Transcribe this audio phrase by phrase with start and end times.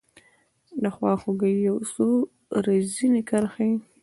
[0.83, 2.05] دخوا خوګۍ یو څو
[2.65, 3.69] رزیني کرښې